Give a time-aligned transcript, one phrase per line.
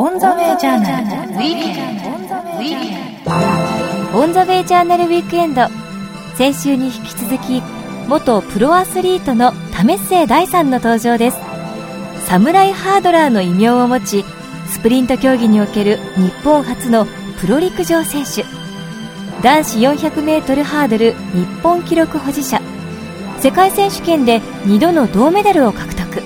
[0.00, 2.08] オンザウェイジャーナルウィークエンド。
[4.16, 5.66] オンザウェイジャーナルウィークエンド。
[6.36, 7.60] 先週に引き続き、
[8.06, 11.38] 元プロアスリートの為末大さんの登場です。
[12.28, 14.24] サムライハードラーの異名を持ち、
[14.68, 17.04] スプリント競技における日本初の
[17.40, 18.44] プロ陸上選手。
[19.42, 22.60] 男子 400m ハードル日本記録保持者。
[23.40, 26.22] 世界選手権で2度の銅メダルを獲得。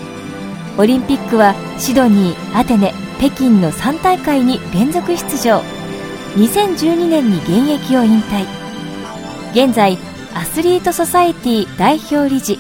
[0.77, 2.93] オリンピックはシドニー、アテネ、
[3.23, 5.61] 北京の3大会に連続出場。
[6.35, 8.45] 2012年に現役を引退。
[9.53, 9.97] 現在
[10.35, 12.59] アスリートソサエティ代表理事。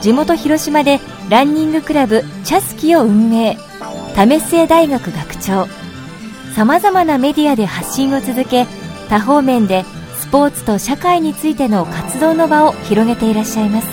[0.00, 3.58] 地元広島でランニングクラブチャスキを運営。
[4.14, 5.68] 為末大学学長。
[6.54, 8.66] さまざまなメディアで発信を続け
[9.10, 9.84] 多方面で
[10.18, 13.88] スポーツと社会についての活動の場を広げていらっしゃいます。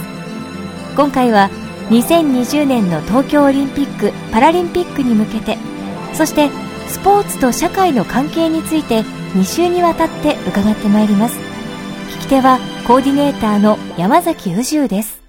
[0.96, 1.50] 今回は
[1.90, 5.58] 2020年の東京オリンピック・パラリンピックに向けて
[6.14, 6.50] そして
[6.88, 9.02] スポーツと社会の関係について
[9.34, 11.38] 2週にわたって伺ってまいります
[12.18, 15.22] 聞き手はコーディネーターの山崎宇宙です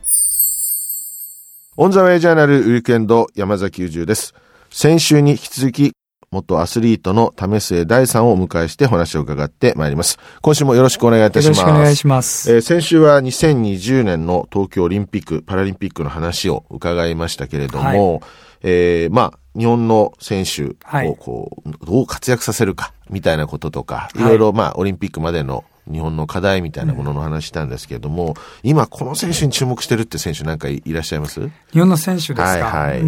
[1.77, 4.34] オンザウェイジャーナルウィークエンド山崎宇宙です
[4.70, 5.92] 先週に引き続き
[6.30, 10.19] 元アスリートの為末大さんをお迎えしてお話を伺ってまいります。
[10.42, 11.61] 今週もよろしくお願いいたします。
[11.61, 12.52] よろしくお願いします。
[12.52, 18.20] えー、先週は2020年の東京オリンピック・パラリンピックの話を伺いましたけれども、はい、
[18.62, 28.29] えー、まあ、日本の選手をこう、どう活躍させるか、みたいなこととか、いろいろまあ、オリンピックまでの日本の課題みたいなものの話したんですけれども、
[28.62, 31.41] うん、今この選手に注目してるって選手なんかいらっしゃいます？
[31.73, 32.42] 日本の選手ですか？
[32.45, 33.03] はい、はい。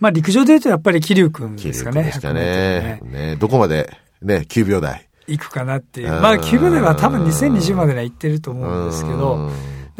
[0.00, 2.04] まあ陸上で言うとやっぱり桐生君ですかね。
[2.04, 3.00] ですかね。
[3.04, 5.08] ねどこまでね、9秒台。
[5.26, 6.08] 行くかなっていう。
[6.08, 9.50] まあ9秒台は多分2020までには行ってると思うんですけど、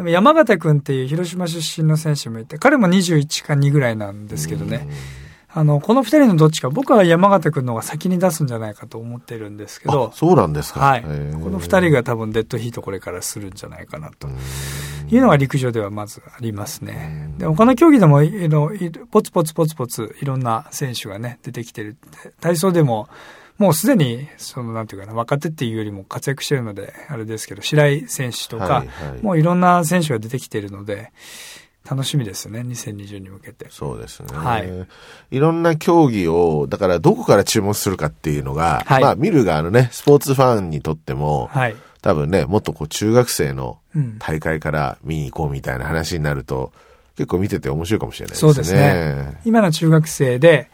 [0.02, 4.88] でも山形君っていう広島出身の選手もいて、彼も21か2ぐらいなんですけどね。
[5.54, 10.10] あの、この二人のどっちか、僕は山形君の方が先に出すんじゃないかと思ってるんですけど。
[10.12, 10.80] そうなんですか。
[10.80, 11.02] はい。
[11.02, 14.28] この二人が多分デッドヒートこれからするんじゃないかなと。
[15.08, 17.30] いうのが陸上ではまずありますね。
[17.38, 18.22] で、他の競技でも、
[19.12, 21.96] ポツポツポツポツいろんな選手がね、出てきてる。
[22.40, 23.08] 体操でも、
[23.58, 31.12] もうすでに、その、なんていうかな、若手っていうよりも活躍してるので、あれですけど、白井選手とか、はいはい、もういろんな選手が出てきてるので、
[31.88, 33.66] 楽しみですね、2020に向けて。
[33.70, 34.36] そうですね。
[34.36, 34.70] はい。
[35.30, 41.76] いろんな競技を、だからどこから注目するかっていうのが、はい、まあ見る側のね、スポーツファンにとっても、はい。
[42.00, 43.78] 多分ね、もっとこう中学生の
[44.18, 46.70] 大会から見に行こうみたいな話になると、うん、
[47.16, 48.52] 結構見てて面白いかもしれないですね。
[48.52, 49.40] そうですね。
[49.44, 50.68] 今の中学生で、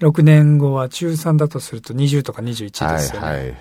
[0.00, 3.26] 6年後は中3だとすると20とか21ですよね。
[3.26, 3.56] はいはい、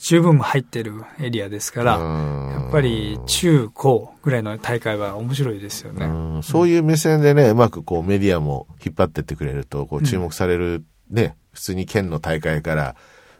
[0.00, 6.06] 十分入ってるエリアですから、やっぱり中高ぐらいの大会は面白いですよね。
[6.40, 12.96] うそういう目線でね、うまくこうメディアも引っ張ってってくれると、こう注目されるね、うん、普通に県の大会から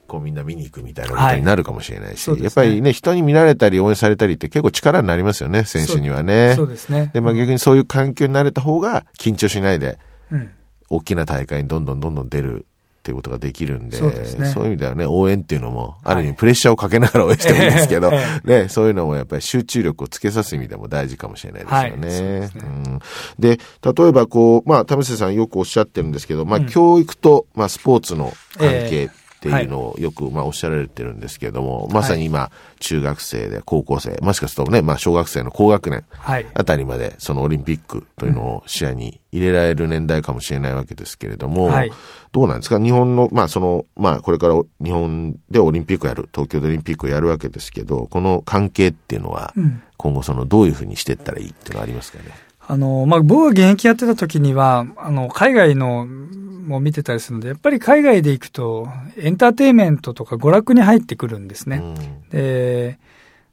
[0.06, 6.52] こうみんな見に行くみたいなことになるかもしれないし、はいね、やっぱりね、人に見られたり応援されたりって結構力になりますよね、選手にはね。
[6.54, 7.10] そうですね。
[7.14, 9.98] で、まあ逆にそういう環境になれた方が緊張しないで、
[10.30, 10.50] うん
[10.92, 12.66] 大きな大会にどんどんどんどん出る
[13.02, 18.14] っていうことができるんで、そうでね、いう意味ではね、応援っていうのも、ある意味プレッシャーをかけながら応援してもいいんですけど、は
[18.44, 22.40] い、ね、そういうのもやっぱり集中力をつけさす意味でも大事かもしれないですよね。
[22.40, 22.50] はい、
[23.40, 23.58] で、ね。
[23.80, 29.10] うん、例えばこう、まあ、田臥さんよくおっしゃってるんですけど、まあ、教育と、まあ、スポーツの関係、
[29.48, 36.04] っていうのをよく、まあ、おっしゃられてるんですけれども、まさに今、中学生で高校生、もしかするとね、まあ、小学生の高学年
[36.54, 41.92] あたりまで、そのオリンピックというのを視野に入れられる年代かもしれないわけですけれども、はい、
[42.30, 42.78] どうなんですか？
[42.78, 49.52] 日本の、まあ、その、まあ、これから日本でオリンピックやる、東京でオリンピックをやるわけですけど、この関係っていうのは、
[49.96, 52.24] 今後その、どういうふうにしていったらいいっていうのはありますかね？
[52.68, 56.06] あの、まあ、僕が現役やってた時には、あの、海外の
[56.62, 61.76] も見てたりするので、やっぱり海外で行くと、エンターテイメントとか娯楽に入ってくるんですね。
[61.76, 62.98] うん、で、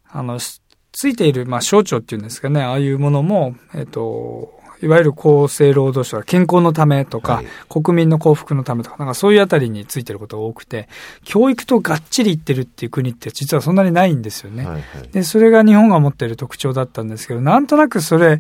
[0.10, 10.88] あの、ついている、まあ、省庁っていうんですかね、ああいうものも、えっと、いわゆる厚生労働省は健康のためとか、はい、国民の幸福のためとか、なんかそういうあたりについてることが多くて、
[11.24, 14.66] 教育とがっちりいってるっていう国って実はそんなにないんですよね。
[14.66, 18.40] はいはい、で、それが日本が持っている特徴だったんですけど、なんとなくそれ、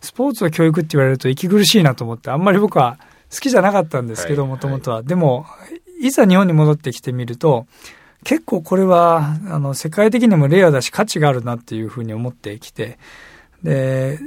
[0.00, 2.98] スポーツは教育って言われると息苦しいなと思って、あんまり僕は
[3.32, 5.02] 好きじゃなかったんですけど、もともとは。
[5.02, 5.46] でも、
[6.00, 7.66] いざ日本に戻ってきてみると、
[8.24, 12.98] 結構これは、あの、世界的にもレアだし価値があるなっていうふうに思ってきて、
[13.62, 14.18] で、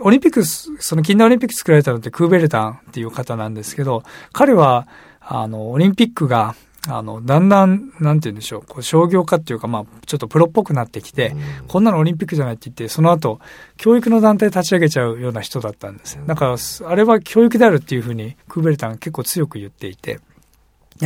[0.00, 4.02] オリンピック、その近代オリンピック作られたのってクーベルタンっていう方なんですけど、
[4.32, 4.86] 彼は、
[5.20, 6.54] あの、オリンピックが
[6.88, 11.28] あの、だんだん、なんて言うんでしょう、こう商業化っていうか、まあ、ちょっとプロっぽくなってきて、
[11.60, 13.40] うん、こんなのオリンピックじゃないって言って、その後、
[13.76, 16.18] 教育の団体立ち上げちゃうような人だったんです。
[16.26, 20.20] だから、あれは教育であるっていうふうに、クーベルタン結構強く言っていて、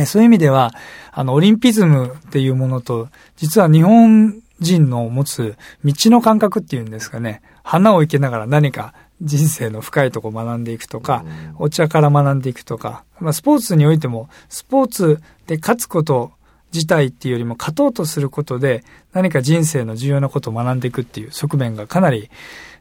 [0.05, 0.73] そういう意味では、
[1.11, 11.23] あの、オリンピズムっていうものと、実は日本人の持つ道の感覚っていうんですかね、花を生けながら何か人生の深いとこ学んでいくとか、
[11.57, 16.31] お茶から学んでいくとか、まあ、スポーツにおいても、スポーツで勝つこと
[16.73, 18.83] 自体っていうよりも勝とうとすることで
[19.13, 22.31] 何か人生の重要なことを学んでいくっていう側面がかなり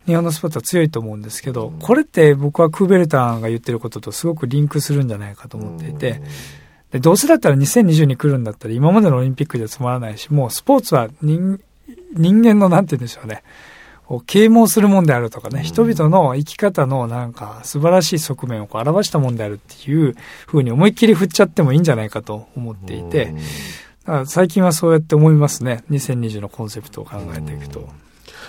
[0.06, 6.20] 日本のスポーツは強いと思うんですけど、これって僕はクーベルタンが言ってることとすごくリンクするんじゃないかと思っていて、
[6.90, 11.60] でどうせだったら2020に来るんだったら今までのオリンピックじゃつまらないし、もうスポーツは人
[12.14, 13.44] 人間のなんて言うんでしょうね、
[14.20, 20.14] 啓蒙するもんであるとかね、人々の生き方のなんか素晴らしい側面をこう表したもんであるっていう
[20.46, 23.34] ふうに思いっきり振っちゃってもいいんじゃないかと思っていて、
[24.26, 25.84] 最近はそうやって思いますね。
[25.90, 27.88] 2020のコンセプトを考えていくと。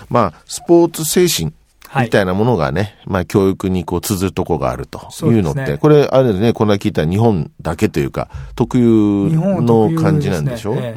[0.08, 1.52] まあ、スポーツ精神
[2.00, 10.72] みたいなものがね、はい、まあ教育にこう綴るとこがあるというのって、ね、これあれですね、この間聞いた日本だけというか、特有の感じなんでしょ？
[10.72, 10.94] う、ね。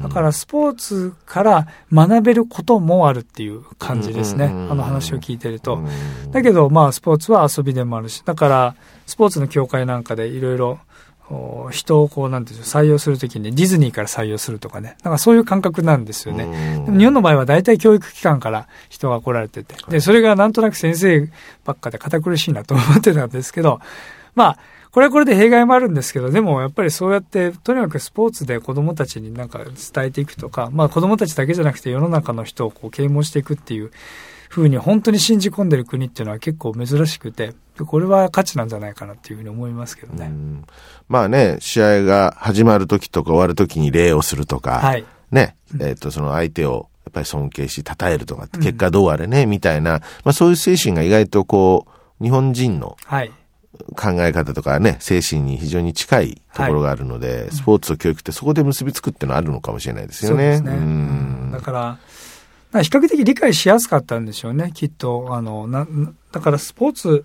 [0.00, 4.46] え、だからスポーツから学べることもあるっていう感じですね。
[4.46, 5.80] あの話を聞いてると。
[6.30, 8.74] だけどまあスポーツは遊びでもあるし、だから
[9.06, 10.78] スポーツの協会なんかでいろいろ
[11.70, 14.96] 人をこう、なんていう採用するときにディズニーから採用するとかね。
[15.02, 16.44] なんかそういう感覚なんですよね。
[16.86, 19.74] 日本の場合は大体教育機関から人が来られてて。
[19.88, 21.30] で、それがなんとなく先生
[21.64, 23.80] ばっかで堅苦しいなと思ってたんですけど、
[24.34, 24.58] まあ、
[24.90, 33.90] これはこれで弊害もあるんですけど、でもやっぱりそうやって、とにかくスポーツで子供たちになんか伝えていくとか、まあ子供たちだけじゃなくて世の中の人をこう啓蒙していくっていう
[34.48, 37.54] ふうに本当に信じ込んでる国っていうのは結構珍しくて、
[37.86, 40.30] これは価値なんじゃないかなっていうふうに思いますけどね。
[41.08, 51.86] まあね、試合が始まる時とか終わる時に礼をするとか、はい、ね、えっ、ー、と、その相手をやっぱり尊敬し、称えるとか、結果どうあれね、うん、みたいな、まあそういう精神が意外とこ
[52.20, 53.32] う、日本人の、はい
[53.96, 60.58] 考え方とかね、精神に非常に近いところがあるので、はい、スポーツと教育ってそこで結びつくっていうのはあるのかもしれないですよね。
[60.58, 61.50] そうですね。
[61.52, 61.98] だか
[62.72, 65.28] ら、比較的理解しやすかったんでしょうね、きっと。
[65.30, 65.86] あの、な、
[66.32, 67.24] だからスポーツ、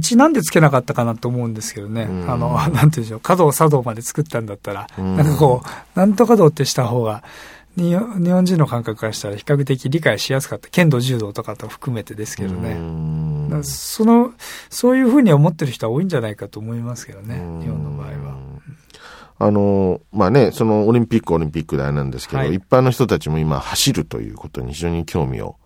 [0.00, 2.08] 道なんでつけなかったかなと思うんですけどね。
[2.28, 7.22] あの、 なんていうんでしょう、角を茶道まで作ったんだったら、なんかこう、なんとか道ってした方が、
[7.76, 10.68] 日本人の感覚からしたら比較的理解しやすかった。
[10.68, 12.78] 剣道、柔道とかと含めてですけどね。
[13.62, 14.32] その、
[14.70, 18.36] そういうふうに思ってる人は多いんじゃないかと思いますけどね、日本の場合は。
[19.38, 25.56] あの、まあね、そのオリンピックオリンピックであれなんですけど、はい、一般の人たちも今走るということに非常に興味を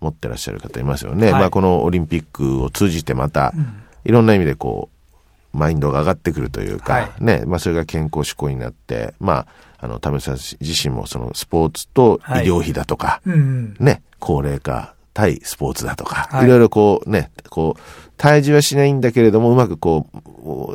[0.00, 1.26] 持ってらっしゃる方いますよね。
[1.26, 3.52] ええ、まあこのオリンピックを通じてまた、
[4.04, 4.88] いろんな意味でこ
[5.54, 9.46] う、マインドが上がってくるというか、はい、ね、まあそれが健康志向になって、まあ、
[9.78, 13.30] あの、田辺さん自身もそのスポーツと医療費だとか、はい。
[13.30, 17.80] うんうん、ね、高齢化対スポーツだとか、はい、いろいろこうね、こう、
[18.20, 20.06] 退治はしないんだけれども、うまくこ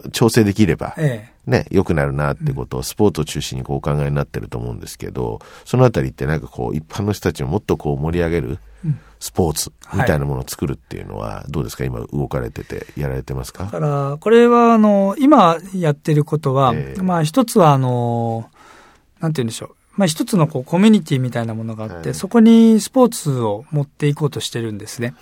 [0.04, 8.60] う、調整できれば、ええ、ね、良くなるなってことをスポーツを中心にこうお考えになってると思うんですけど、そのあたりってなんかこう、一般の人たちをもっとこう盛り上げる、
[9.20, 11.86] スポーツみたいなものを作るっていうのは、どうですか？
[11.86, 13.64] 今動かれてて、やられてますか？
[13.64, 18.50] だから、これはあの、今やってることは、えー、まあ一つはあの、
[19.20, 19.76] なんて言うんでしょう。
[19.98, 25.16] まあ、一つのこうコミュニティみたいなものがあって、はい、そこにスポーツを持っていこうとしてるんですね。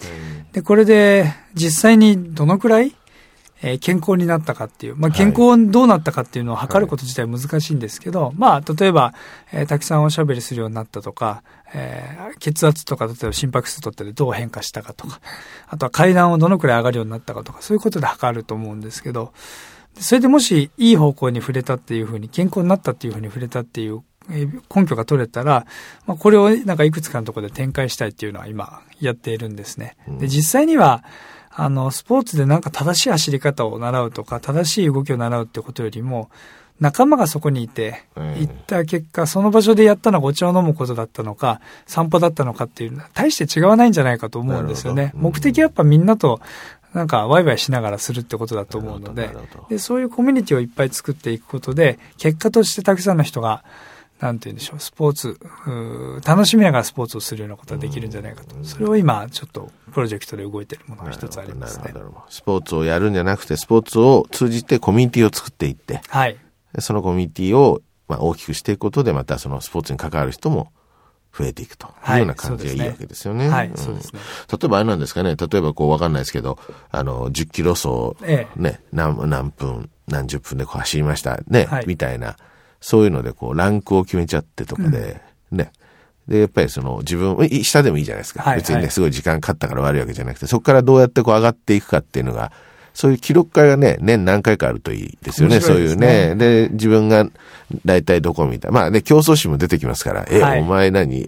[0.52, 2.94] で、これで実際にどのくらい、
[3.62, 9.14] えー、健康になったかっていう、まあ、健康どうなったかっていうのを測ること自体難しいんですけど、はい、まあ、例えば、
[9.54, 11.42] えー、たくさんおしゃべりするようになったとか、
[11.74, 15.22] えー、血圧とか、例えば心拍数とってどう変化したかとか、
[15.68, 19.32] あとは階段をどのくらい上がるようになったかとか、そういうことで測ると思うんですけど、
[19.98, 25.66] それでもしいい方向に触れたっていうふうに、健康になったっていうふうに触れたっていう根拠が取れたら、
[26.06, 29.96] まあ、これをなんかいくつかのところで展開したいっていうのは今やっているんですね。
[30.20, 31.04] で、実際には、
[31.58, 36.30] あの、スポーツでなんか正しい走り方を習うとか、正しい動きを習うってことよりも、
[36.80, 45.14] 仲間がそこにいて、行った結果、その場所でやったのがお茶を飲むことだったのか、散歩だったのかっていう大して違わないんじゃないかと思うんですよね。
[45.16, 46.42] 目的はやっぱみんなと、
[46.94, 49.30] なんかワイワイしながらするってことだと思うので。
[49.70, 53.64] で、そういうコミュニティをいっぱい作っていくことで、結果としてたくさんの人が、
[54.20, 55.38] なんて言うんでしょう、スポーツ、
[56.26, 58.56] 楽しみながらスポーツをするようなことができるんじゃないかと。
[58.64, 61.94] それを今、ちょっとプロジェクトで動いているものが一つありますね。
[62.30, 66.38] スポーツをやるんじゃなくて、スポーツを通じてコミュニティを作っていって、はい。
[66.80, 70.72] そのコミュニティを、まあ、大きくしていくことで、またそのスポーツに関わる人も
[71.38, 73.50] 増えていくというような感じがいいわけですよね。
[73.50, 74.22] はい、そうですね。
[74.50, 76.58] 例えばあれなんですかね、例えばこうわかんないですけど、
[76.90, 82.38] あの、10キロ走、ね、ええ、何、何分、何十分でこう走りました、ね、はい、みたいな。
[82.86, 85.20] そういうのでこう、ランクを決めちゃってとかで、
[85.52, 85.72] うん、ね。
[86.28, 88.44] で、やっぱりその自分、下でもいいじゃないですか。
[88.44, 92.52] はい、別にね、すごい時間かかったから悪いわけじゃなくて、そこからどうやってこう上がっていくかっていうのが、
[92.96, 96.34] そういう記録会がね、年何回かあるといいですよね、そういうね。
[96.36, 97.28] で、自分が
[97.84, 98.70] 大体どこみた。
[98.70, 98.72] い。
[98.72, 101.26] まあね、競争心も出てきますから、え、はい、お前何？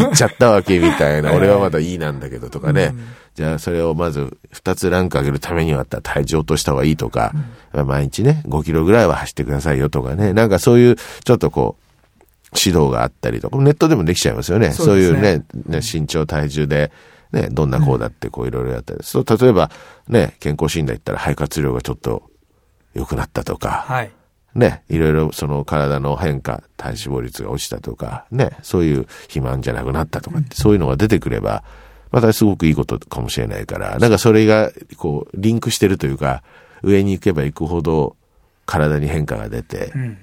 [0.00, 2.94] 行っちゃったわけみたいな、俺はまだいいなんだけどとかね。
[3.34, 7.34] じゃあそれをまず2つランク上げるためには体重落とした方がいいとか、
[7.74, 10.32] うん、毎日ね、5キロぐらいは走ってくださいよとかね。
[10.32, 11.84] なんかそういう、ちょっとこう、
[12.56, 14.72] 指導があったりとか、ネットでもできちゃいますよね。
[14.72, 16.90] そう、ね,、いうね、ね身長、体重で、
[17.34, 19.02] ね、どんなこうだってこういろいろやったり。
[19.02, 19.70] すると、例えば
[20.08, 22.30] ね、健康診断行ったら肺活量がちょっと
[22.94, 24.10] 良くなったとか、はい。
[24.54, 31.64] ね、いろいろその体の変化、体脂肪率が落ちたとか、ね、そういう肥満じゃなくなったとかって、そういうのが出てくれば、
[32.12, 36.44] またすごくいいことかもしれないから、なんかそれが、こう、リンクしてるというか、
[36.84, 38.14] 上に行けば行くほど
[38.66, 40.18] 体に変化が出て、うん、ね、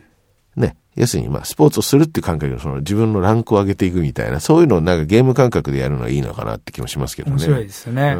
[0.95, 7.36] 要するに、まあ、スポーツをするっていう感覚の、その自分のランクを上げていくみたいな、そういうのをなんかゲーム感覚でやるのはいいのかなって気もしますけどね。
[7.36, 8.17] 面白いですよね。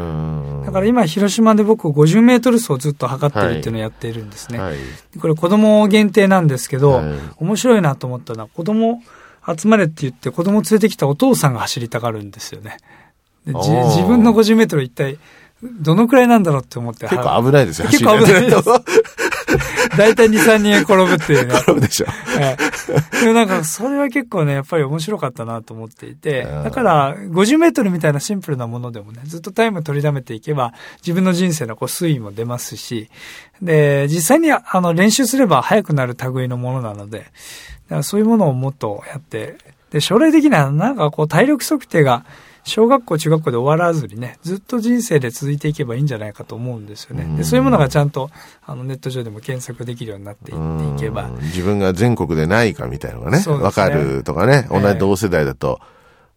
[0.66, 4.60] だから今、広島で僕50メートル走をずっと測ってるっていうのをやっているんですね。
[4.60, 7.06] はいはい、これ子供限定なんですけど、はい、
[7.38, 9.02] 面白いなと思ったのは、子供
[9.46, 12.78] 集まれって言って子供連れてきたお父さんが走りたがるんですよね。
[13.46, 15.18] で自分の50メートル一体、
[15.64, 17.08] どのくらいなんだろうって思って。
[17.08, 18.70] 結構危ないですよ、結構危ないです。
[19.98, 21.54] 大体2、3人転ぶっていうね。
[21.60, 22.08] 転ぶでしょ。
[22.08, 23.22] はい。
[23.22, 33.10] でもなんか、それは結構ね、やっぱり面白かったなと思っていて、だから、50メートルみたいなシンプルなものでもね、ずっとタイム取りだめていけば、自分の人生のこう推移も出ますし、
[33.62, 37.30] で、実際にあの練習すれば速くなる類のものなので、だか
[37.98, 39.58] らそういうものをもっとやって、
[39.92, 42.26] で、将来的にはなんかこう体力測定が、
[42.64, 47.26] 小学校、中学校で終わらずにね、ずっと人生で続いていけばいいんじゃないかと思うんですよね。
[47.38, 48.30] でそういうものがちゃんと
[48.66, 51.30] あのネット上でも検索できるようになっていっていけば。
[51.42, 55.80] 自分が全国でないかみたいなのがね、わ、ね、かるとかね、同じ同世代だと、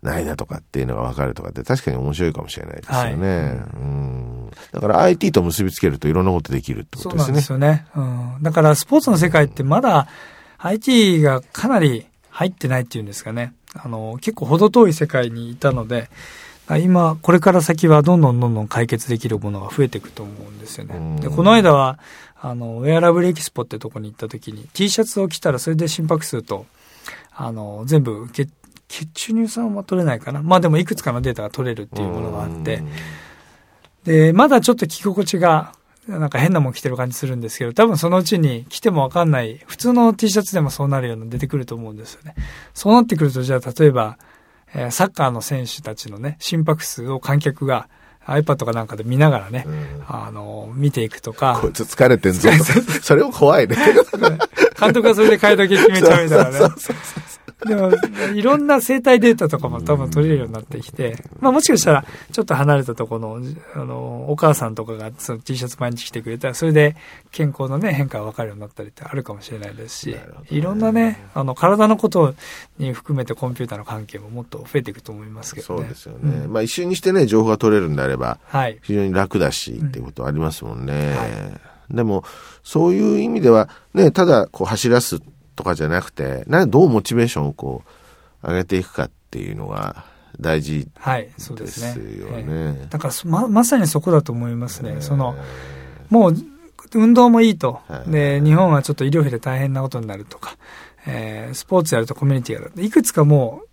[0.04, 3.28] ないだとかっていうのがわかるとかって確かに面白いかもしれないですよね。
[3.28, 7.40] はい、うんだから IT と結びつけるといろんなことできるってことですね。
[7.40, 8.36] そうなんですよね。
[8.36, 10.06] うん、だからスポーツの世界ってまだ
[10.58, 13.54] IT がかなり入ってないっていうんですかね。
[13.74, 16.10] あの、結構程遠い世界にいたので、
[16.82, 21.20] 今、これから先はどんどんどんどん解決できるものが増えていくと思うんですよね。
[21.20, 22.00] で、この間は、
[22.40, 26.66] あの、ウェアラブルエキスポってとこに行った時に、T シャツを着たらそれで心拍数と、
[27.30, 28.50] あの、全部血、
[28.88, 30.42] 血中乳酸は取れないかな。
[30.42, 32.82] まあでもいくつかのデータが取れるっていうものがあって、
[34.04, 35.74] で、まだちょっと着心地が
[36.08, 42.34] なんか変なもん着てる感じするんですけど、多分そのうちに着てもわかんない、普通の T シャツでもそうなるような出てくると思うんですよね。
[42.74, 44.18] そうなってくると、じゃあ例えば、
[44.74, 47.88] えー、サッカーの選手たちのね、心拍数を観客が
[48.26, 51.58] iPad かなんかで見ながらね、うん、あの、見ていくとか。
[51.60, 52.50] こいつ疲れてんぞ。
[53.02, 53.76] それも怖い ね。
[54.78, 56.58] 監督がそれで買い時決めちゃうみたいなね。
[56.58, 56.96] そうそうそう
[57.66, 57.90] でも、
[58.34, 66.96] いろんな生態データとかも多分取れるようになってきて、まあもしかしたら、ちょっと離れたところの、あの、お母さんとかがその T シャツ毎日着てくれたら、それで
[67.30, 70.20] 健康のね、変化が分かるようになったりってあるかもしれないですし、ね、
[70.50, 72.34] いろんなね、あの、体のこと
[72.78, 75.80] に含めてコンピューターの関係ももっと増えていくと思いますけどね。
[75.80, 76.44] そうですよね。
[76.44, 80.92] うん、まあ一瞬にしてね、情報が取れるんであれば、はい、非常に楽だし、っていうことありますもんね。
[80.92, 82.24] うんはいでも、
[82.62, 85.20] そういう意味では、ね、ただ、こう、走らす
[85.56, 87.82] とかじゃなくて、などうモチベーションをこ
[88.42, 90.04] う、上げていくかっていうのが
[90.40, 90.96] 大事ですよね。
[90.96, 92.86] はい、ですね。
[92.90, 94.96] だからま、まさにそこだと思いますね。
[95.00, 95.34] その、
[96.10, 96.34] もう、
[96.94, 97.80] 運動もいいと。
[98.06, 100.56] で、日本はちょっと医療費で大変なことになるとか、
[101.06, 102.72] えー、スポーツやるとコミュニティやる。
[102.76, 103.68] いくつかもう、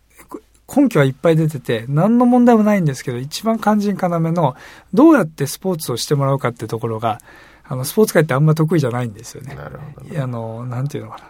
[0.73, 4.55] 根拠はいっぱい出てて、何の問題もないんですけど、一番肝心要の、
[4.93, 7.19] どうやってスポーツをしてもらうかってところが、
[7.63, 9.55] あの、スポーツ界ってあんま得意じゃないんですよね。
[9.55, 10.19] なるほど、ね。
[10.19, 11.23] あの、なんていうのかな。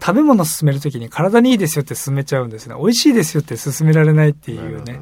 [0.00, 2.74] 食べ物進めるときに体にいいですよって進めちゃうんですね。
[2.78, 4.94] 美味しいですよって進められないっていうね。
[4.94, 5.00] ね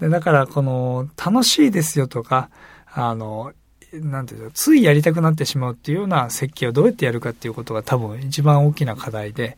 [0.00, 2.50] でだから、この、楽しいですよとか、
[2.92, 3.52] あの、
[3.92, 9.56] なんていうの、ついやりたくなってしまうっていうような設計をどうやってやるかっていうことが多分一番大きな課題で、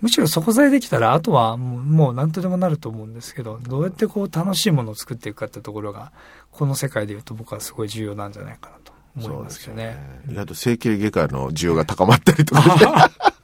[0.00, 6.12] むしろそこさえできたら、あとはもう何とでもなると思うんですけど、どうやってこう楽しいものを作っていくかってところが、
[6.52, 9.84] この世界で言うと僕はすごい重要なんじゃないかなと思いますけどね。
[9.84, 13.10] ね意外と整形外科の需要が高まったりとか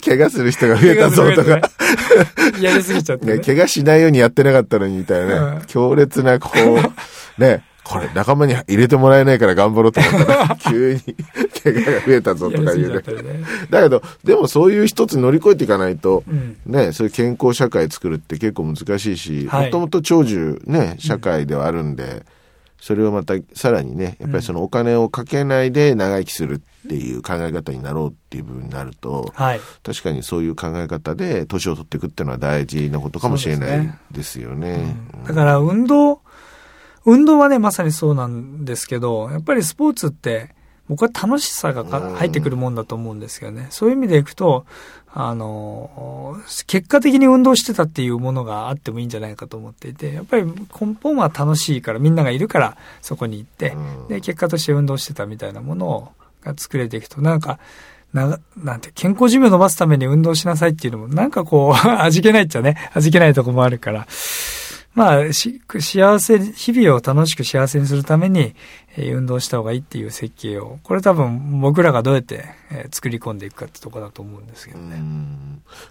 [0.00, 1.60] 怪我する人が増えたぞとか。
[2.60, 3.36] やりすぎちゃって、ね。
[3.36, 5.56] ね、怪我しないようにやってなかったのにみたいなね。
[5.60, 6.50] うん、強烈な、こ
[7.38, 11.00] う、ね、これ仲間に入れてもらえないから頑張ろうと思ったら、 急に
[11.62, 13.02] 怪我が増えたぞとか言うね。
[13.68, 22.22] だけど、でもそういう一つ乗り越えていかないと、うん、ね、そういう健康社会作るって結構難しいし、もともと長寿ね、社会ではあるんで、うん
[22.80, 34.78] それをまたさらにね、やっぱりそのお金をかけないで長生きするっていう考え方になろうっていう部分になると、はい、確かにそういう考え方で年を取っていくっていうのは大事なことかもしれないですよね。
[34.78, 36.22] ねうん、だから運動、
[37.04, 40.54] 運動はね、まさにそうなんですけど、やっぱりスポーツって、
[40.90, 41.84] 僕は楽しさが
[42.16, 43.68] 入ってくるもんだと思うんですけどね。
[43.70, 44.66] そういう意味でいくと、
[45.12, 53.76] あの、結果的に運動してたっていうものがあってもいいんじゃないかと思っていて、やっぱり根本は楽しいから、みんながいるからそこに行って、
[54.08, 57.58] で、結果として運動してたみたいなものをが作れていくと、なんか、
[58.12, 64.06] な、なんて、健康寿命伸ばすために運動しなさいっていうのも、なんかこう、 味気ないっちゃね、味気ないとこもあるから、
[64.94, 68.54] まあ、し、幸せ、日々を楽しく幸せにするために、
[68.96, 75.00] えー、運動した方がいいっていう設計を、これ多分僕らがどうやって、えー、作り込んでいくかってとこだと思うんですけどね。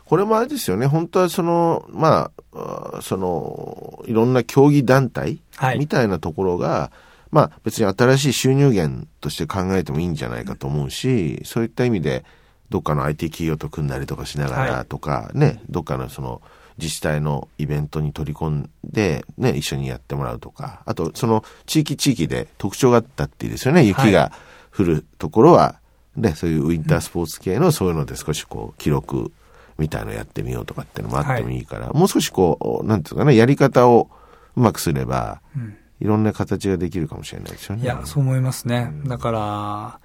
[0.04, 5.40] これもあれですよね、本当はその、まあ、その、いろんな競技団体
[5.78, 6.98] みたいなところが、はい、
[7.32, 12.26] まあ別に新しい収入源として考えてもいいんじゃないかと思うし、そういった意味で、
[12.70, 16.42] どっかの IT 企業と組んだりとかしながらとか、はい、ね、どっかのその、
[16.82, 23.84] 自治体のイベントに取り込んで、ね、一緒にやってもらうとか、あと、その地域地域で特徴があったっていいですよね。
[23.84, 24.32] 雪が
[24.76, 25.80] 降るところは、
[26.16, 29.32] ね、そういうウィンタースポーツ系のそういうので少しこう、記録
[29.78, 34.10] みたいのやってみようとかっていうのもあってもいいから、はい、もう少しこう、なんていうかな、やり方を
[34.56, 37.84] うまくすれば、うん、いろんな形ができるかもしれないですよね。
[37.84, 38.92] いや、そう思いますね。
[39.06, 40.00] だから、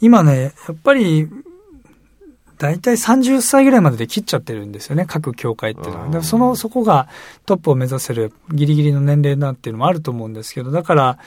[0.00, 1.28] 今ね、やっぱり
[2.62, 6.22] 大体30歳ぐらいまでで切っちゃってるんですよね、各協会っていうのは。
[6.22, 7.08] その、そこが
[7.44, 11.18] トップを目指せるギリギリの年齢なっていうのもあると思うんですけど、だから、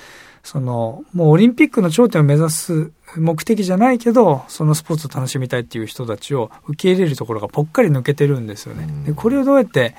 [0.43, 8.87] その、もうオリンピックの頂点を目指す目的じゃないけど、そのスポーツを楽しみたいっていう人たちを受け入れるところがぽっかり抜けてるんですよね。
[9.05, 9.93] で、これをどうやって、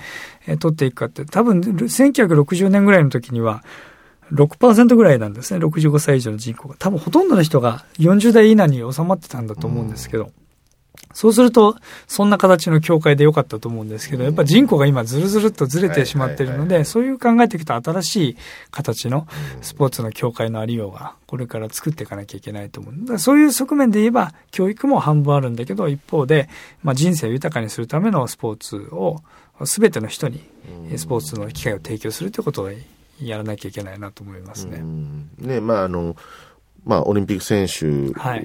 [0.46, 3.62] え取っていくかって、多分、1960年ぐらいの時には、
[4.32, 6.76] 6%ぐらいなんですね、65歳以上の人口が。
[6.78, 10.30] 多分ほとんどの人が40代以内に収まってたんだと思うんですけど、
[11.12, 11.76] そうすると、
[12.06, 18.36] そんな形の境界でよかったと思うんですけど、やっぱ人口が今ずるずるっとずれてしまっているので、そういう考えていくと新しい
[18.70, 19.26] 形の
[19.62, 23.18] スポーツの境界のありようが、これから作っていかなきゃいけないと思う。
[23.18, 26.48] そういう側面で言えば、教育も半分あるんだけど、一方で、
[26.82, 29.22] まあ、人生を豊かにするためのスポーツを、
[29.64, 30.44] すべての人に
[30.96, 32.70] スポーツの機会を提供するということを
[33.22, 34.82] やらなきゃいけないなと思いますね。
[35.38, 36.16] ね、まああの、
[36.86, 37.86] まあ、オリンピック選手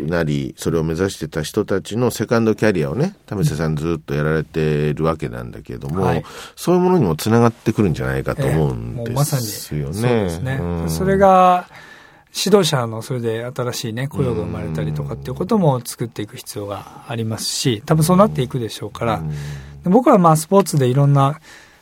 [0.01, 6.23] なり、はい、それを目指してた人たちのセカンドキャリアをね、為瀬さんずっとやられてるわけなんだけども、はい、
[6.55, 9.11] そういうものにもつながってくるんじゃないかと思うんですよね。
[9.11, 9.43] えー、まさに。
[9.43, 10.59] そうですね。
[10.59, 11.67] うん、それが、
[12.33, 19.21] 指導者のそれで新しいね、雇用が生まれたりとかっていうことも作っていく必要がありますし、多分そうなっていくでしょうから、
[19.83, 21.39] 僕はまあスポーツでいろんな、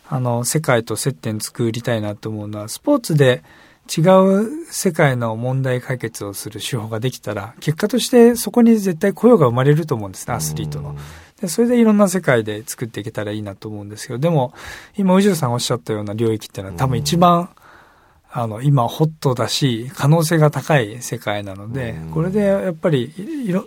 [0.10, 3.44] あの、世界と接点作りたいなと思うのは、スポーツで、
[3.98, 10.96] 違う世界の問題解決をする手法ができたら、結果としてそこに絶対雇用が生まれると思うんですね、アスリートの。
[11.42, 14.54] でそれでいろんな世界で作っていけたらいいなと思うんですけど、でも、
[14.98, 17.50] 今、宇宙さんおっしゃったような領域っていうのは多分一番
[18.32, 23.12] あの、今ホットだし、可能性が高い世界なので、これでやっぱり、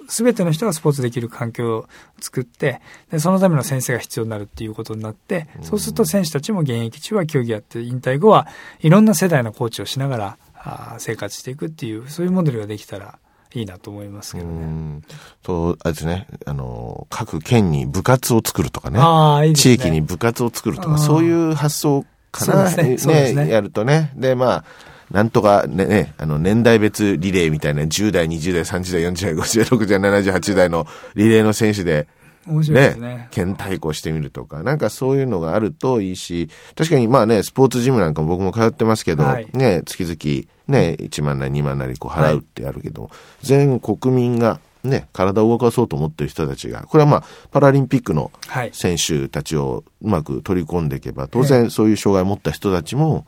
[0.08, 1.88] すべての人がスポーツできる環境を
[2.20, 8.46] 作って、で、そのための先生が必要になるっていうことになって、そうすると選手たちも現役中は競技やって、引退後は
[8.80, 13.18] いろんな世代のコーチをしながら、あ生活していくっていう、そういうモデルができたら、
[13.54, 15.02] いいなと思いますけどね。
[15.42, 18.98] と、あれですね、あの、各県に部活を作るとかね。
[19.46, 19.54] いいね。
[19.56, 22.68] 地域に部活を作るとか、そういう発想かな。
[22.70, 23.32] そうですね。
[23.34, 24.12] ねやるとね。
[24.16, 24.64] で、まあ、
[25.12, 32.08] なんとかね、ね、あの、年代別リレーみたいな、10代、20代、30代、40代、50代、60代、78代のリレーの選手で、
[32.46, 33.06] 面白いですね。
[33.08, 48.30] ね県対抗してみるとか、なんかそういうのがあるといいし、確かにまあね、スポーツジムなんかも僕も通ってますけど、はい、ね、月々ね、1万なり2万なりこう払うってあるけど、はい、全国民がね、体を動かそうと思ってる人たちが、これはまあ、パラリンピックの
[48.72, 53.26] 選手たちをうまく取り込んでいけば、当然そういう障害を持った人たちも、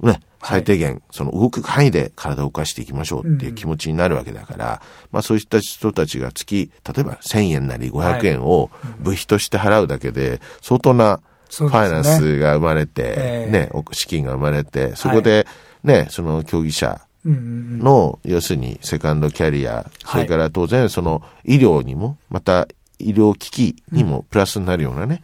[0.00, 15.46] ね、最低限、その動く範囲で体を動かしていきましょうっていう気持ちになるわけだから、まあそういった人たちが月、例えば1000円なり500円を部費として払うだけで、相当なファイナンスが生まれて、ね、資金が生まれて、そこで
[15.84, 22.66] ね、その競技者、の、要するにセカンドキャリア、それから当然その医療にも、また
[22.98, 25.22] 医療機器にもプラスになるようなね、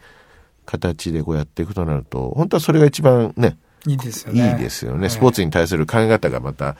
[0.65, 4.51] 形でこうやっていくとなると、本当はそれが一番ね、いいですよね。
[4.51, 5.09] いいですよね。
[5.09, 6.75] スポーツに対する考え方がまた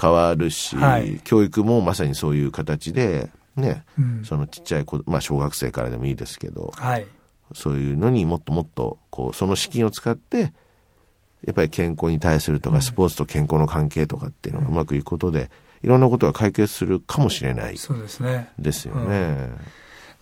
[0.00, 7.06] 変わるし、はい、教育もまさにそういう形で、ね、うん、そのちっちゃい子、まあ小学生からでもいいですけど、はい、
[7.54, 10.52] そういうのにもっともっと、こう、その資金を使って、
[11.46, 15.50] やっぱり健康に対するとか、スポーツと健康の関係とかっていうのがうまくいくことで、
[15.82, 17.76] いろんなことが解決するかもしれない。
[17.76, 18.48] そうですね。
[18.58, 19.50] ですよね。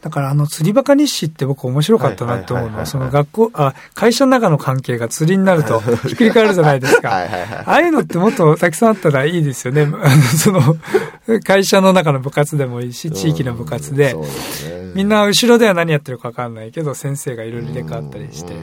[0.02, 7.10] だからあの釣りバカ日誌って僕面白かったなって思うのは、その学校、あ、会社の中の関係が釣りになると ひっくり返るじゃないですか。
[7.10, 9.86] はいはいはい、ああいうのってもっとたくさんあったらいいですよね。
[10.36, 10.76] その、
[11.44, 14.14] 会社の中の部活でもいいし、地域の部活で。
[14.14, 14.20] ね、
[14.96, 18.54] みんな後ろでは何やってるかわかんないけど、先生がいろいろ入れ替わったりして。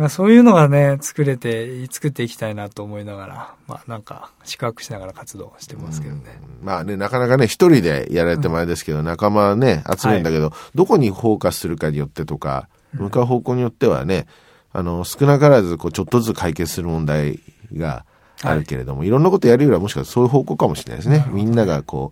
[0.00, 6.40] まあ、そういうのがね、作れて、作っていきたいなと思いながら、まあなんか、宿泊しながら活動してますけどね。
[6.62, 14.26] まあね、なかなかね、一人でやられてもあれですけど、うん、仲間ね、集めるんだけど、はい、どこにフォーカスするかによってとか、向かう方向によってはね、
[14.72, 17.38] あの、少なからず、こう、ちょっとずつ解決する問題
[17.76, 18.06] が
[18.42, 21.26] あるけれども、はい、いろんなことやるよりはもしかしたらそういう方向かもしれないですね。
[21.28, 22.10] みんながこ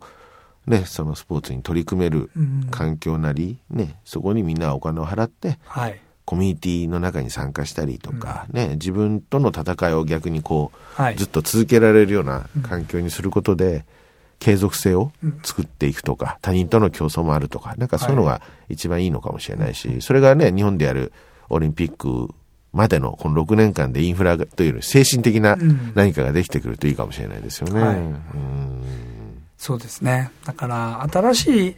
[0.67, 2.29] う、ね、そのスポーツに取り組める
[2.69, 13.83] 環境なり、ね、そこにみんなお金を払って、はいコミュニティの中に参加したりとか、うん、ね、自分との戦いを逆にこう、はい、ずっと続けられるような環境にすることで、
[14.37, 15.11] 継続性を
[15.41, 21.13] 作っていくとか、他人との競争もあるとか、なんかそういうのが一番いいのかもしれないし、それがね、日本でやる
[21.49, 22.31] オリンピック
[22.73, 25.57] までのこの6年間でインフラという精神的な
[25.95, 27.81] 何かができてくるといいかもしれないですよね。
[27.81, 27.97] はい、
[29.57, 30.29] そうですね。
[30.45, 31.75] だから、新しい、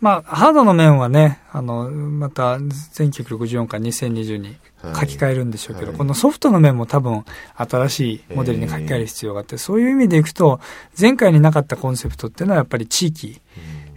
[0.00, 10.58] まあ、ハードの面はね、あの、また、1964から2020に書き換えるんでしょうけど、はい、このソフトの面も多分、新しいモデルに書き換える必要があって、えー、そういう意味でいくと、
[10.98, 13.40] 前回になかったコンセプトっていうのはやっぱり地域、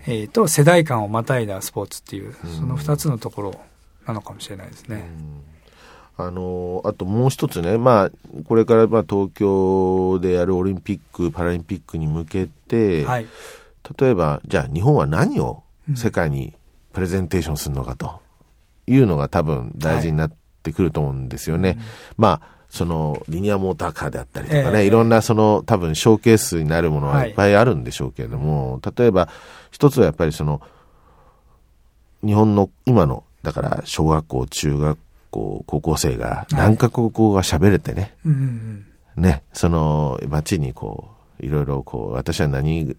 [0.08, 3.62] うん、えー、と世代間をまたいだスポーツっていう、その二つのところ
[4.06, 5.10] なのかもしれないですね。
[6.16, 8.12] あのあともう一つね、まあ、
[8.46, 13.26] これからまあ東京でやるオリンピック・パラリンピックに向けて、はい、
[13.98, 15.63] 例えば、じゃあ日本は何を
[15.96, 16.54] 世界に
[16.94, 18.22] プレゼンテーションするのかと
[18.88, 21.70] いうのが多分大事になってくると思うんですよね。
[21.70, 21.78] はい、
[22.18, 29.30] まあ、そのリニアモーターカーであったりとかね、えー、いろんなその多分ショーケースになるものはいっぱいあるんでしょうけれども、はい、例えば
[29.70, 30.60] 一つはやっぱりその
[32.26, 38.32] 日本の今のだから小学校、中学校、高校生が何カ国語が喋れてね、は
[39.18, 41.10] い、ね、その街にこ
[41.42, 42.96] ういろいろこう私は何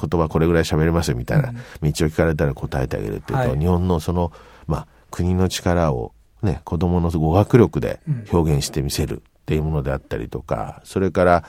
[0.00, 4.32] 言葉これぐらい喋れますよみたいな道を聞かれたら答えてあげるっていうと、はい、日本のその、
[4.66, 8.00] まあ、国の力をね、子供の語学力で
[8.32, 11.44] 表現してみせるっていうものであったりとか、それから、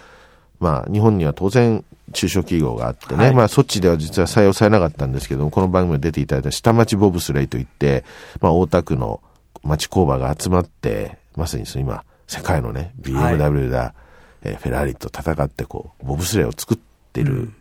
[0.60, 8.04] まあ、日本には当然、中小企業があってね、はい、まあ、そっちでは実は採用されなかったんですけども、この番組に出ていただいた下町ボブスレイといって、
[8.42, 9.22] まあ、大田区の
[9.64, 13.86] 町工場が集まって、まさにその今、世界のね、BMW だ、は
[14.44, 16.78] い、えー、フェラーリと戦って、こう、ボブスレイを作っ
[17.14, 17.54] てる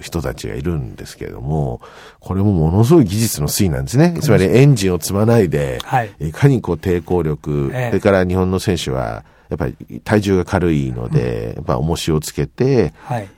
[0.00, 1.80] 人たちがいるんですけれども、
[2.20, 4.18] これもものすごい技術の推移なんですね。
[4.20, 12.92] つまりエンジンを積まないで、はい、いかにこう抵抗力、ええ、それから日本の選手は、やっぱり体重が軽いので、やっぱ重しをつけて、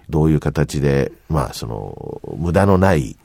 [0.08, 3.16] どういう形で、まあその、無駄のない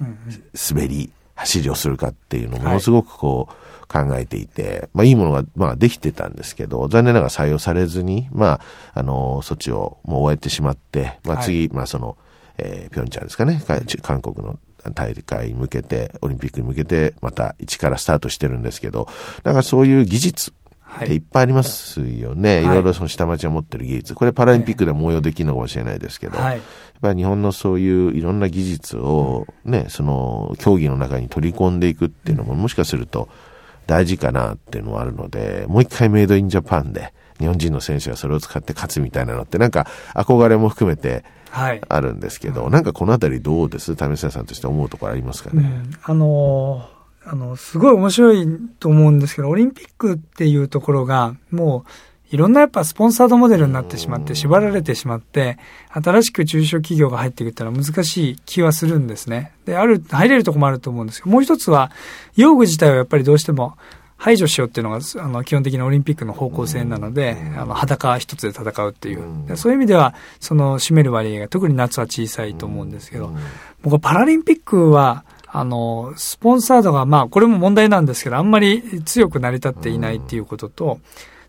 [0.71, 3.54] 滑り、走りをするかっていうのをものすごくこう、
[3.93, 8.60] 考えていて、まあいいものが、まあできてたんですけど、残念ながら採用されずに、ま
[8.93, 12.17] あ、あの、措置をもう終えてしまって、まあ次、まあその、
[12.57, 13.61] えー、ピョンチャンですかね、
[14.01, 14.59] 韓国の
[14.93, 19.07] 大会に向けて、オリンピックに向けて、また一からスタートしてるんですけど、
[19.43, 22.57] だからそういう技術っていっぱいありますよね。
[22.57, 24.15] はい、いろいろその下町が持ってる技術。
[24.15, 26.61] これパラリンピックでも応用できるのかもしれないですけど、はい、やっ
[27.01, 33.29] ぱり日本のそういういろんな技術をね、その競技の中に取り込んでいくっていうのももしかすると
[33.87, 43.95] 大事かなっていうのはあるので、もう一回メイドインジャパンで、日本人の選手がそれを使って勝つみたいなのってなんか憧れも含めてあるんですけど、はい、なんかこのあたりどうです？
[43.95, 45.63] 為末さんとして思うところありますかね？
[45.63, 46.89] ねあの
[47.25, 48.47] あの、すごい面白い
[48.79, 51.85] と思うんですけど、オリンピックっていうところが、も
[52.31, 55.57] う、いろんなやっぱスポンサードモデルになってしまって、縛られてしまって、
[55.91, 59.53] 新しく中小企業が入っていくっていうのは難しい気はするんですね。
[59.65, 61.91] で、ある、入れるとこもあると思うんですけど、もう一つは、
[62.35, 63.77] 用具自体はやっぱりどうしても、
[64.17, 69.58] 排除しようっていうのが、あの、基本的なオリンピックの方向性なので、あの、裸一つで戦うっていう。
[69.58, 73.34] そういう意味では、その、占める割合が、特に夏は小さいと思うんですけど、
[73.82, 80.99] 僕はパラリンピックは、あの、スポンサードが、まあ、これも問題なんですけど、あんまり強く成り立っていないっていうことと、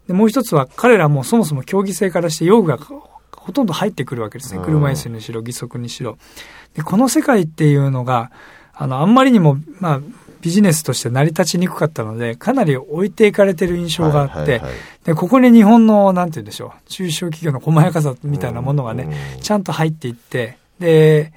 [0.06, 2.78] でもう一つは、彼らもそもそも競技性からして用具が
[3.44, 4.60] ほとんど入ってくるわけですね。
[4.64, 6.18] 車椅子にしろ、義足にしろ。
[6.74, 8.30] で、この世界っていうのが、
[8.74, 10.00] あの、あんまりにも、まあ、
[10.44, 14.60] ビジネスとして成り立ちにくかったので、かなり置いていかれてる印象があって、
[15.04, 21.32] で、ここに日本の、なんて言うんでしょう、中小企業の細やかさみたいなものがね、ちゃんと入っていって、で、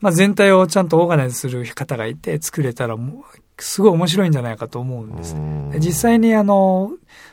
[0.00, 5.36] まあ、全体をちゃんとオーガナイズする方がいて作れたらもう、すごい面白いんじゃないかと思うんです。
[5.78, 6.90] 実際にあの、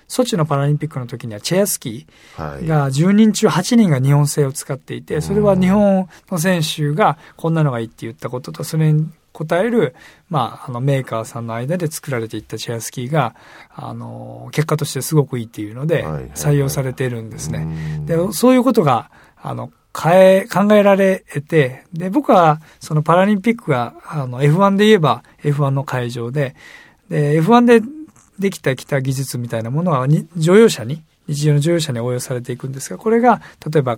[0.07, 9.95] ソチのパラリンピックの時にはチェアスキーが10人中8人が日本製を使っていて、それは日本の選手がこんなのがいいって言ったことと、それに応える、
[10.29, 13.35] まあ、あの、メーカーさんの間で作られていったチェアスキーが、
[13.75, 17.67] あの、結果としてすごくいいっていうので、採用されているんですね。
[18.05, 26.55] で、そういうことが、あの、変え、考えられて、で、僕は、そのパラリンピックが、あの、F1 で言えば F1 の会場で、
[27.09, 27.81] で、F1 で
[28.37, 33.97] できたきた技術みたいなものは、乗用車に、日常の乗用車に応用されていくんですが、これが、例えば、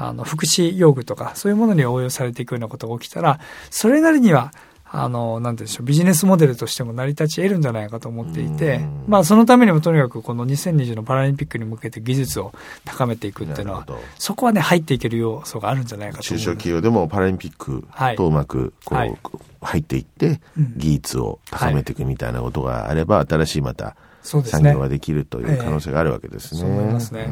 [0.00, 4.52] あの、福祉用具とか、そういうものに応用されていくようなことが起きたら、それなりには、
[4.90, 12.52] あの、なんてでしょう、ビジネスモデルとしても成り立ち得るんじゃないかと思っていて、まあそのためにもとにかくこの2020のパラリンピックに向けて技術を
[12.84, 13.86] 高めていくっていうのは、
[14.18, 17.84] そこはね、入っていける要素があるんじゃないかと中小企業でもパラリンピック
[18.16, 19.18] とうまくこう、はい、
[19.60, 20.40] 入っていって、
[20.76, 26.60] 技術を高めていくみたいなことがあれば、新しいまた産業ができるという可能性があるわけですね。
[26.60, 27.28] そう思いますね。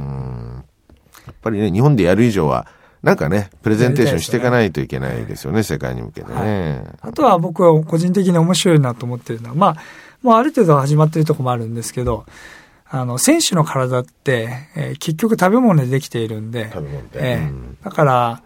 [1.26, 2.66] やっぱりね、日本でやる以上は、
[3.02, 7.08] なんかね、プレゼンテーションしていかないといけないですよね、世界に向けてね、はい。
[7.10, 9.76] あとは僕は個人的に面白いなと思ってるのは、まあ、
[10.22, 12.26] もうある程度始まってるとこもあるんですけど、
[12.88, 17.32] あの、選手の体って、えー、結局食べ物でできているんで、食べ物で。
[17.32, 18.42] えー、うん、だから、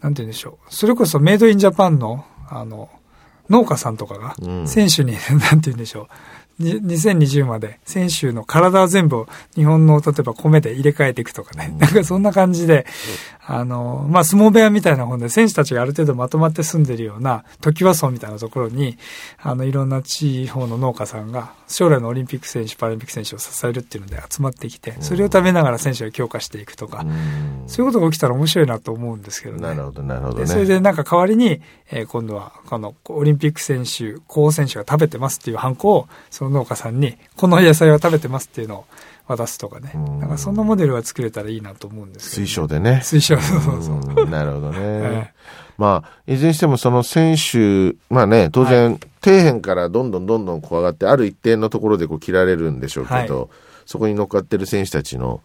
[0.00, 0.74] なんて言うんでしょう。
[0.74, 2.88] それこそメイドインジャパンの、あの、
[3.48, 4.34] 農家さんとかが、
[4.66, 6.06] 選手に、うん、なんて言うんでしょう。
[6.60, 11.74] 2020まで選手の体を全部日本の例えば米で入れ替えていくとかね。
[11.78, 12.86] なんかそんな感じで、
[13.48, 18.98] あの、まあ、相撲部屋みたいな本で選手たちがある程度まとまって住んでるような時和村みたいなところに、
[19.38, 27.06] あの、いろんな地方の農家さんが将来のオリンピック選手、パラリンピック選手を支えるっていうので集まってきて、それを食べながら選手を強化していくとか、
[27.68, 29.62] そういうことが起きたら面白いなと思うんですけどね。
[29.62, 38.84] なるほど、なるほど、ね、それでなんか代わりに、えー、今度は、あの、オリンピック選手、候補選手が食べてますっていうハンコを、その農家さんに、この野菜を食べてますっていうのを
[39.26, 39.92] 渡すとかね。
[40.20, 43.00] なんかそんなモデルは作れたらいいなと思うんですけど、ね、推奨でね。
[43.02, 44.26] 推奨、そうそうそう。
[44.28, 45.00] なるほどね。
[45.00, 45.32] はい、
[45.76, 53.48] まあ、いずれにしてもその選手、まあね、当然、はい、底辺からどんどんどんどんこう上がって、ある一定のところでこう切られるんでしょうけど、はい、
[53.84, 55.40] そこに乗っかってる選手たちの、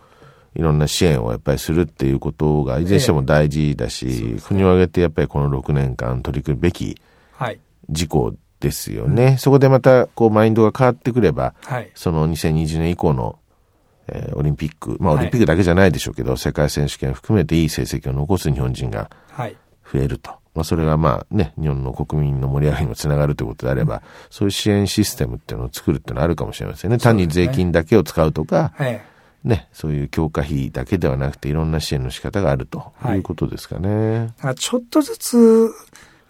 [0.55, 6.97] いろんな支援をやっぱりするっていうことがいずれにしても大事だし、えー、国を挙げてやっぱりこの6年間取り組むべき
[7.89, 9.25] 事項ですよね。
[9.25, 13.39] はい、そこでまたこうマインドが変わってくれば、はい、その2020年以降の、
[14.11, 19.09] えー、オリンピック、まあオリンピックだけじゃないでしょうけど、はい、世界選手権含めていい成績を残す日本人が
[19.91, 20.31] 増えると。
[20.53, 26.97] まあそれがまあね、日本の国民の盛り上がりにもつながるということであれば、うん、そういう支援システムっていうのを作るっていうのはあるかもしれませんね。
[26.97, 29.01] 単に税金だけを使うとか、はい。
[29.43, 34.33] ね、そういう強化費だけではなくていろんな支援の仕方があるということですかね。
[34.39, 35.71] はい、ちょっとずつ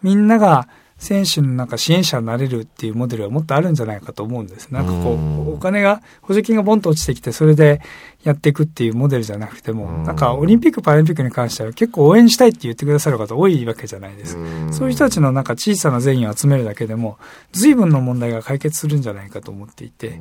[0.02, 0.68] みんなが
[1.02, 4.70] 選手のなんか支援者になれるっていうモデルはもっとあるんじゃないかと思うんです。
[4.70, 7.82] なんかこう、お金が、補助金がボンと落ちてきて、それで
[8.24, 14.74] やっていくっていうモデルじゃなくても、なんかオリンピック・パラリンピックに関しては結構応援したいって言ってくださる方多いわけじゃないですか。
[14.74, 17.18] そういう人たちのなんか小さな善意を集めるだけでも、
[17.52, 20.20] 随分の問題が解決するんじゃないかと思っていて、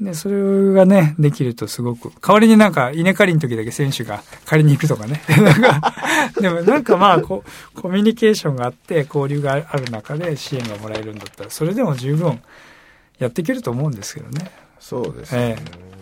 [0.00, 5.22] で、それがね、できるとすごく、代わりになんか稲刈りの時だけ選手が借りに行くとかね。
[6.40, 12.40] でもなんかまあこ、コミュニケーションがあって、交流がある中で支援がもらえるんだったら、それでも十分
[13.18, 14.50] やっていけると思うんですけどね。
[14.80, 15.40] そうですね。
[15.40, 16.01] ええ、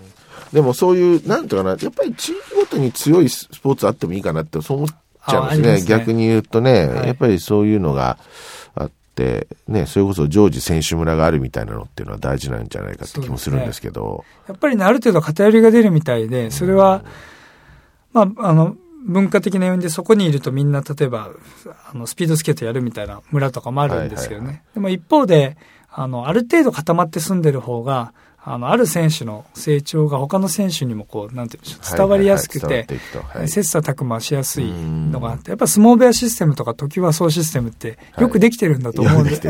[0.53, 5.79] でもそういう、なんていうかな、やっぱり地域ごとに強いスポーツあってもいいかなって、そう思っちゃうんですね。
[5.79, 8.19] すね逆に言うとね、はい、やっぱりそういうのが、
[9.11, 14.25] ってね、それこそ常時選手村があるみたいなのっていうのは大事なんじゃないかって気もするんですけど。
[14.27, 17.05] ね、やっぱりね、ある程度偏りが出るみたいで、それは、
[18.13, 21.31] まあ、あの、文化的な要因でそこにいるとみんな例えば、
[21.93, 24.63] あの、スピードスケートやるみたいな村とかもあるんですけどね。
[24.75, 25.57] でも一方で、
[25.91, 32.87] あの、ある程度固まって住んでる方が、あの、ある選手の成長が他の選手にもこう、なんていうんでしょう、伝わりやすくて、
[33.47, 39.39] 切磋琢磨しやすいのがあって、やっぱ相撲部屋システムとか時はそうシステムってよくできてるんだと思うんで。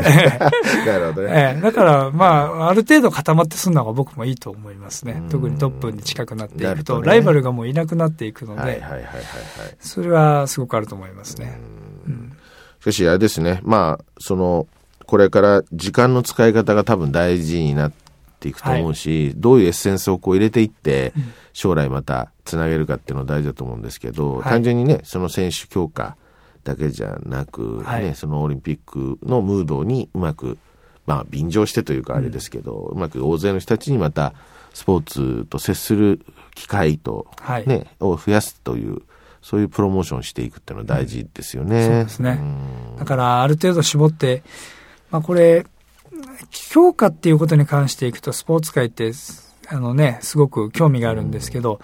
[0.85, 1.59] なるほどね。
[1.61, 5.23] だから、まあ、ある程度固まってすんのが僕もいいと思いますね。
[5.29, 8.83] 特にトップに近くなっていくと、ライバルがもういなくなっていくので、
[9.79, 11.61] それはすごくあると思いますね。
[12.81, 14.67] しかし、あれですね、まあ、その、
[15.05, 18.10] これから時間の使い方が多分大事になって、
[18.41, 21.13] っていくと思うし、はい、どういうエッセンスをこう入れていって、
[21.53, 26.17] 将来またつなげるかっていうのは大事だと思うんですけど、はい、単純にね、その選手強化
[26.63, 30.57] だけじゃなく、ね、はい、そのオリンピックのムードにうまく、
[31.05, 34.33] まあ、便乗してというかあれですけど、うん、うまく大勢の人たちにまた
[34.73, 36.21] スポーツと接する
[36.55, 37.27] 機会と、
[37.67, 39.01] ね、を増やすという、
[39.41, 41.85] そういうプロモーションしていくっていうのは大事ですよね。
[41.85, 42.39] そうですね。
[42.97, 44.43] だから、ある程度絞って、
[45.09, 45.65] まあこれ、
[46.71, 49.11] 評価っていうことに関していくと、スポーツ界って、
[49.67, 51.79] あのね、すごく興味があるんですけど、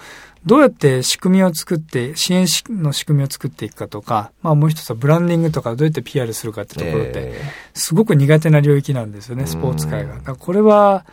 [0.45, 7.33] どうやって仕組みを作って、支援の仕組みを作っていくかとか、まあもう一つはブランディングとかどうやって PR するかってところって、
[7.73, 10.35] すごく苦手な領域なんですよね、スポーツ界が。
[10.35, 11.05] これは、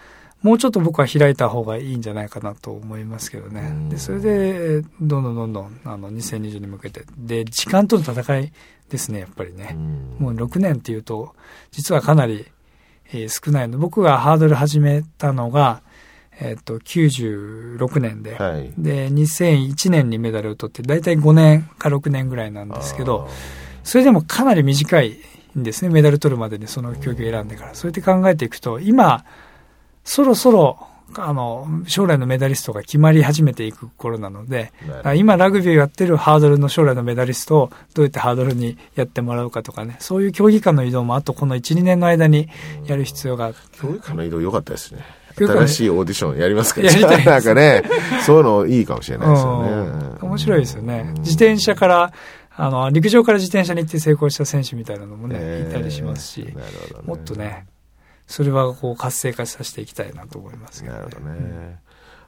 [0.44, 3.88] もうちょっと僕は開いた方がいいんじゃないかなと思いますけどね。
[3.88, 7.04] で、それで、どんどんどんどん、あの、2020に向けて。
[7.16, 8.52] で、時間との戦い
[8.90, 9.74] ですね、やっぱりね。
[10.18, 11.34] もう6年っていうと、
[11.70, 12.46] 実はかなり、
[13.14, 13.79] えー、少ないの。
[13.79, 15.83] 僕がハードル始めたのが、
[16.40, 23.29] えっ、と、96年で、はい、で、2001年にメダルを取って、だいたい5年か6年ぐらいなんですけど、
[23.85, 25.16] それでもかなり短い
[25.57, 27.74] んですね、メダル取るまでにその競技を選んでから。
[27.74, 29.24] そうやって考えていくと、今、
[30.03, 34.72] そろそろ、あの、将来のメダリストが決まり始めていく頃なので、
[35.16, 42.48] 今ラグビーをやってるハードルの将来のメダリストをどうやってハードルにやってもらうかとかね、そういう競技間の移動もあとこの1、2年の間に
[42.86, 45.04] やる必要が競技間の移動良かったですね。
[45.36, 47.82] 新しいオーディションやりますかやりたいなんかね、
[48.24, 50.18] そういうのいいかもしれないですよね。
[50.22, 51.12] 面白いですよね。
[51.18, 52.12] 自転車から、
[52.56, 56.54] あの、陸上から自転車に行って成功した選手みたいなのもね、いたりしますし、
[57.04, 57.66] もっとね、
[58.26, 61.78] それはこう活性化させていきたいなと思いますけど、ね、なるほどね。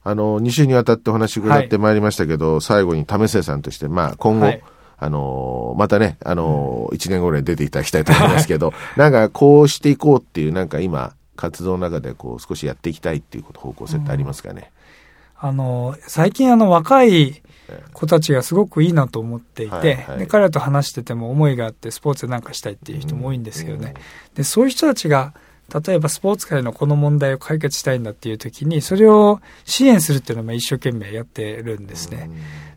[0.04, 4.62] あの、2週にわたってお話伺ってまいりましたけど、はい、最後に為末さんとして、まあ、今後、はい、
[4.98, 14.70] あの、またね、あの、1年後に出ていただきたいと思いますけど、 なんかこうしていこうっていう、なんか今、活動の中でこう少しやっていきたいっていうこと方向性ってありますかね、
[15.42, 17.42] うん、あの、最近あの若い
[17.92, 23.94] 子たちがすごくいいなと思っていて、はいはい、で彼らと話してても思いがあってスポーツでなんかしたいっていう人も多いんですけどね、
[24.28, 25.34] うん、でそういう人たちが
[25.74, 32.30] 例えばスポーツ界のこの問題を解決したいんだっていう時に、それを支援するっていうのも一生懸命やってるんですね。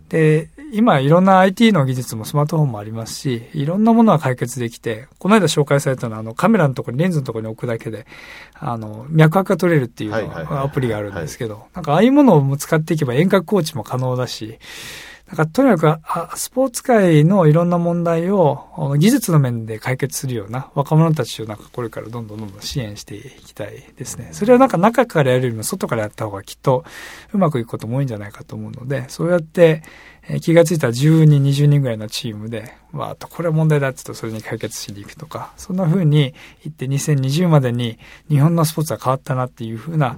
[0.09, 8.07] で、今いろんな IT の技術もスマートフォンもありますし、いろんなものが解決できて、この間紹介されたのはあのカメラのところにレンズのところに置くだけで、
[8.55, 14.57] あの、脈拍が取れるっていうアプリがあるんですけど、なんかああいうものを使っていけば遠隔コーチも可能だし、
[15.29, 15.99] だからとにか
[16.33, 24.29] くスポーツ界のいろんな問題を技術の面で解決するような若者たちをなんかこれからどんどんどんどん支援していきたいですね。
[24.31, 26.83] それはなんか中からやるよりも外からやった方がきっと
[27.31, 29.83] うまくいくことも多いんじゃないかと思うので、そうやって
[30.27, 37.97] え気がついたら10人、20人ぐらいのチームで、わーっとこれは問題だって言うとそれに解決しに行くとか、そんな風に言って2020までに
[38.29, 40.17] 日本のスポーツは変わったなっていう風な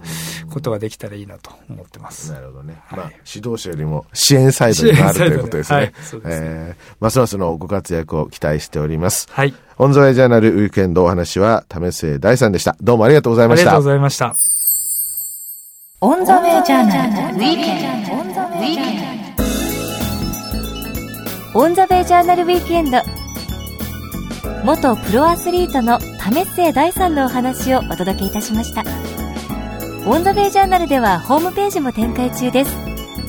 [0.52, 2.32] ことができたらいいなと思ってます。
[2.32, 2.82] なるほどね。
[2.86, 5.78] はい、まあ、指導者よりも支援サイドになるということですね。
[5.78, 6.48] はい、そうですね。
[6.48, 9.28] えー、ますますのご活躍を期待しております。
[9.32, 9.54] はい。
[9.78, 12.76] オンザウェイジャーナルウィークエンドお話は、為末大さんでした。
[12.82, 13.72] どうもありがとうございました。
[13.72, 14.36] ありがとうございました。
[16.02, 19.01] オンザウェイジャーナルウィークエンド。
[21.54, 23.00] オンザウェイジャーナルウィークエンド。
[24.64, 28.84] 元プロアスリートの為末大さんのお話をお届けいたしました。
[30.08, 32.72] オンザウェイジャーナルではホームページも展開中です。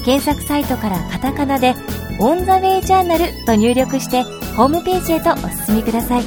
[0.05, 1.75] 検索サイトからカタカナで
[2.21, 4.23] オンザウェイジャーナルと入力して
[4.57, 6.23] ホームページへとお進みください。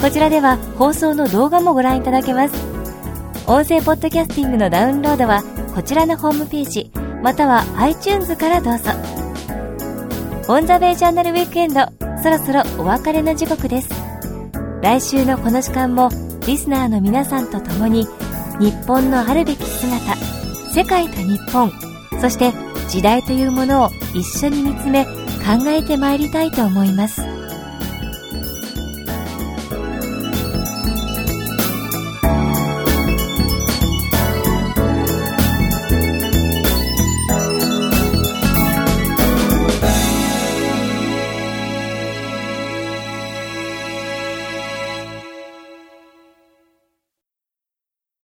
[0.00, 2.54] こちらでは放送の動画もご覧いただけます。
[3.46, 5.42] 音声ポッドキャスティングのダウンロードは
[5.74, 6.90] こちらのホームページ
[7.22, 9.17] または iTunes からどうぞ。
[10.50, 11.80] オンザベイジャーナルウィークエンド。
[12.22, 13.90] そろそろお別れの時刻です。
[14.82, 16.08] 来週のこの時間も
[16.46, 18.06] リスナーの皆さんと共に
[18.58, 20.16] 日本のあるべき姿
[20.72, 21.70] 世界と日本
[22.20, 22.52] そして
[22.88, 25.10] 時代というものを一緒に見つめ考
[25.66, 27.37] えてまいりたいと思います。